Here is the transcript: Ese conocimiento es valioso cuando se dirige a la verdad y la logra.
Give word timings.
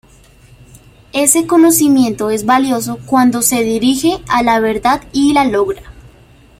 Ese 1.13 1.45
conocimiento 1.45 2.31
es 2.31 2.47
valioso 2.47 2.97
cuando 3.05 3.43
se 3.43 3.61
dirige 3.61 4.17
a 4.29 4.41
la 4.41 4.59
verdad 4.59 5.03
y 5.13 5.33
la 5.33 5.45
logra. 5.45 5.83